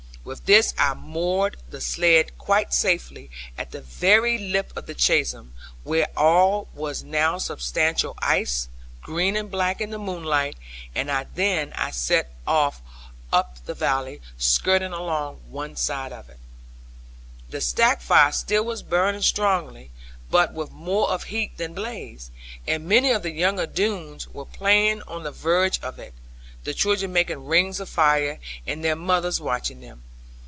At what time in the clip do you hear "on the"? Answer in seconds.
25.07-25.31